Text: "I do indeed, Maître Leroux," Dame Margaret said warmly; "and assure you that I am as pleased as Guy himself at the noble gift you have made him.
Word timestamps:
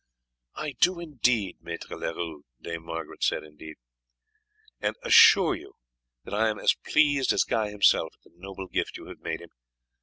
"I 0.55 0.71
do 0.79 0.99
indeed, 0.99 1.59
Maître 1.63 1.91
Leroux," 1.91 2.43
Dame 2.59 2.83
Margaret 2.85 3.21
said 3.21 3.43
warmly; 3.43 3.75
"and 4.79 4.95
assure 5.03 5.53
you 5.53 5.73
that 6.23 6.33
I 6.33 6.49
am 6.49 6.57
as 6.57 6.73
pleased 6.73 7.31
as 7.33 7.43
Guy 7.43 7.69
himself 7.69 8.15
at 8.25 8.31
the 8.31 8.35
noble 8.39 8.65
gift 8.67 8.97
you 8.97 9.05
have 9.09 9.19
made 9.19 9.41
him. 9.41 9.51